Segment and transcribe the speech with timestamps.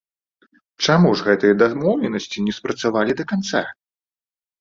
[0.85, 3.63] Чаму ж гэтыя дамоўленасці не спрацавалі да канца?